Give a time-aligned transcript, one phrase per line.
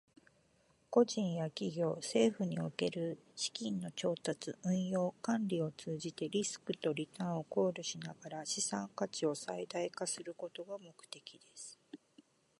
[0.89, 11.77] 個人や企業、政府における資金の調達、運用、管理を通じて、リスクとリターンを考慮しながら資産価値を最大化することが目的です。